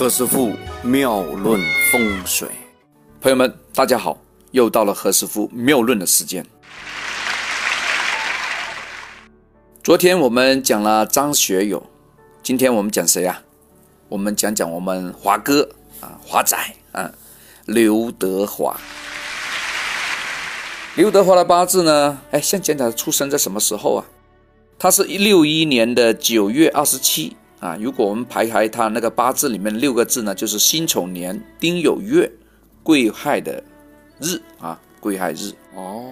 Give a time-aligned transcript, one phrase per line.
[0.00, 1.60] 何师傅妙论
[1.92, 2.48] 风水，
[3.20, 4.16] 朋友们，大家好，
[4.50, 6.42] 又到了何师傅妙论的时间。
[9.84, 11.86] 昨天我们讲了张学友，
[12.42, 13.42] 今天我们讲谁啊？
[14.08, 15.68] 我们讲讲我们华哥
[16.00, 16.56] 啊，华仔
[16.92, 17.12] 啊，
[17.66, 18.80] 刘德华。
[20.94, 22.18] 刘德华的八字呢？
[22.30, 24.06] 哎，先讲讲他出生在什么时候啊？
[24.78, 27.36] 他是一六一年的九月二十七。
[27.60, 32.30] 啊，如果我们排开他那个八字里面六个字呢，就是辛丑年丁酉月
[32.82, 33.62] 癸亥的
[34.18, 36.02] 日啊，癸亥日哦。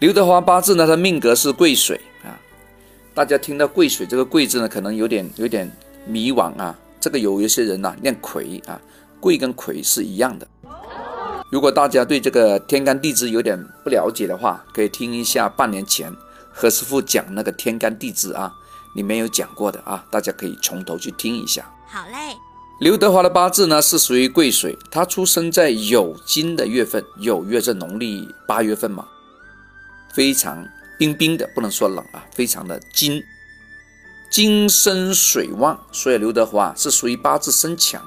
[0.00, 2.36] 刘德华八字呢，他命格是癸水啊。
[3.14, 5.70] 大家听到癸水这个癸字呢，可能有点有点
[6.06, 6.78] 迷惘啊。
[7.00, 8.78] 这个有一些人呐念癸啊，
[9.18, 10.46] 癸跟癸是一样的。
[11.50, 16.14] 如果大家对这个天干地支有点不了解的话，可以听一下半年前
[16.50, 18.54] 何师傅讲那个天干地支啊。
[18.94, 21.70] 你没有讲过的啊，大家可以从头去听一下。
[21.86, 22.36] 好嘞。
[22.80, 29.06] 刘德华的八字呢是属于癸水，他出生在酉金的月份，酉月是农历八月份嘛，
[30.14, 30.66] 非常
[30.98, 33.22] 冰冰的，不能说冷啊，非常的金，
[34.30, 38.02] 金生水旺，所以刘德华是属于八字生强，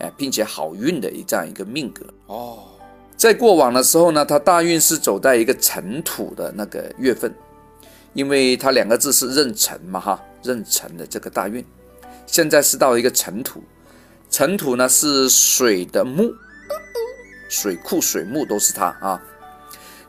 [0.00, 2.58] 哎，并且好运的这样一个命格哦。
[3.16, 7.32] 在过往的时候呢，他大运是走在一个辰土的那个月份。
[8.14, 11.64] 因为他两个字是壬辰嘛，哈，壬辰的这个大运，
[12.26, 13.62] 现在是到一个辰土，
[14.30, 16.34] 辰土呢是水的木，
[17.48, 19.22] 水库水木都是它啊，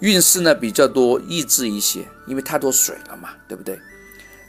[0.00, 3.78] 运势呢比较多，抑制一些，因为太多水了嘛，对不对？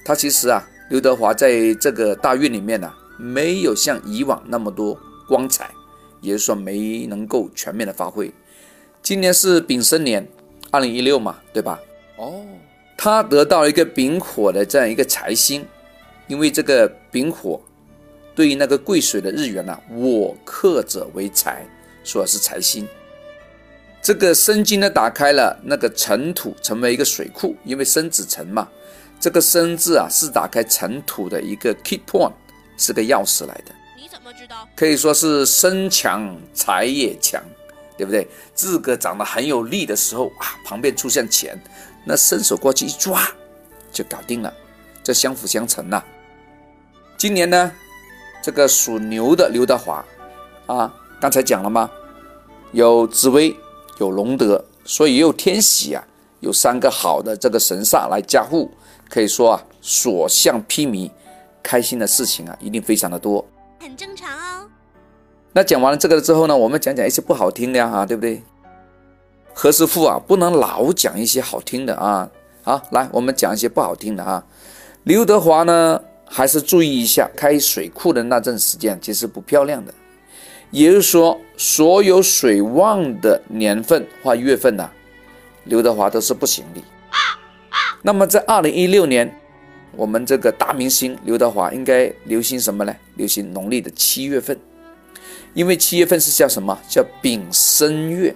[0.06, 4.98] 它其实啊，刘德华在这个大运里面呢，没有像以往那么多
[5.28, 5.70] 光彩，
[6.22, 8.34] 也就是说没能够全面的发挥。
[9.04, 10.28] 今年是丙申年，
[10.72, 11.80] 二零一六嘛，对吧？
[12.18, 12.46] 哦。
[12.98, 15.64] 他得到了一个丙火的这样一个财星，
[16.26, 17.62] 因为这个丙火
[18.36, 21.64] 对于那个癸水的日元呢，我克者为财，
[22.04, 22.88] 说是财星。
[24.02, 28.68] 这个申金呢，打开了那个尘土，成为一个水库，因为申子辰嘛，
[29.20, 32.32] 这个申字啊是打开尘土的一个 key point，
[32.78, 33.76] 是个钥匙来的。
[33.96, 34.68] 你怎么知道？
[34.76, 37.44] 可以说是身强财也强，
[37.96, 38.28] 对不对？
[38.56, 41.60] 自个长得很有力的时候啊，旁边出现钱。
[42.08, 43.22] 那伸手过去一抓，
[43.92, 44.54] 就搞定了，
[45.04, 46.02] 这相辅相成呐。
[47.18, 47.72] 今年呢，
[48.42, 50.06] 这个属牛的刘德华
[50.68, 51.92] 啊，刚才讲了吗？
[52.72, 53.54] 有紫薇，
[54.00, 56.08] 有龙德，所以也有天喜啊，
[56.40, 58.72] 有三个好的这个神煞来加护，
[59.10, 61.12] 可以说啊，所向披靡，
[61.62, 63.46] 开心的事情啊，一定非常的多，
[63.82, 64.70] 很正常哦。
[65.52, 68.42] 那讲完了这个之后呢，我们讲讲一些不好听的啊，对不对？
[69.60, 72.30] 何师傅啊，不能老讲一些好听的啊！
[72.62, 74.46] 好，来，我们讲一些不好听的啊。
[75.06, 79.92] 刘德华呢，还是注意一下，开水库的那阵时间其实不漂亮的。
[80.70, 84.88] 也就是说，所有水旺的年份或月份呢，
[85.64, 86.82] 刘德华都是不行的。
[88.04, 89.36] 那么在二零一六年，
[89.96, 92.96] 我们这个大明星刘德华应该流行什么呢？
[93.16, 94.56] 流行农历的七月份，
[95.56, 96.78] 因为七月份是叫什么？
[96.88, 98.36] 叫丙申月。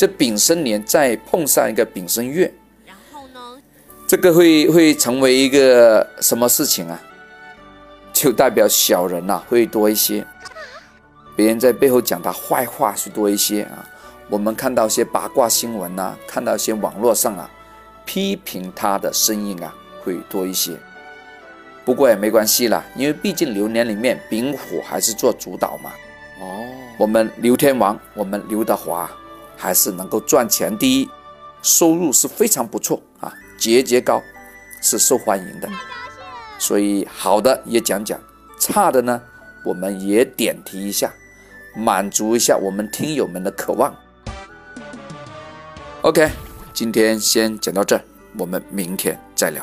[0.00, 2.50] 这丙申年再碰上一个丙申月，
[2.86, 3.60] 然后呢？
[4.08, 6.98] 这个会会成为一个什么事情啊？
[8.10, 10.24] 就代表小人呐会多一些，
[11.36, 13.86] 别人在背后讲他坏话是多一些啊。
[14.30, 17.50] 我们看到一些八卦新闻呐，看到一些网络上啊
[18.06, 19.70] 批评他的声音啊
[20.02, 20.72] 会多一些。
[21.84, 25.92] 不过也没关系啦，因为毕竟流年里面丙火还是做主导嘛。
[26.40, 26.64] 哦，
[26.96, 29.06] 我们刘天王，我们刘德华。
[29.60, 30.76] 还是能够赚钱。
[30.76, 31.08] 第一，
[31.62, 34.22] 收入是非常不错啊，节节高，
[34.80, 35.68] 是受欢迎的。
[36.58, 38.18] 所以好的也讲讲，
[38.58, 39.20] 差的呢，
[39.62, 41.12] 我们也点题一下，
[41.76, 43.94] 满足一下我们听友们的渴望。
[46.00, 46.30] OK，
[46.72, 48.02] 今天先讲到这儿，
[48.38, 49.62] 我们明天再聊。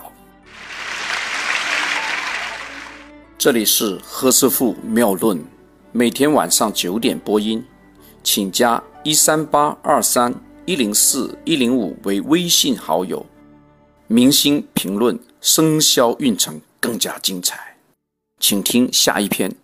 [3.39, 5.43] 这里是何师傅妙论，
[5.91, 7.63] 每天晚上九点播音，
[8.27, 8.83] 请加。
[9.05, 10.35] 一三八二三
[10.65, 13.25] 一零四一零五为微信好友，
[14.07, 17.77] 明星评论生肖运程更加精彩，
[18.37, 19.55] 请听下一篇。